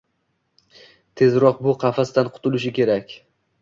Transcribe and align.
Tezroq 1.23 1.63
bu 1.69 1.77
qafasdan 1.87 2.35
qutulishi 2.35 2.77
kerak. 2.83 3.19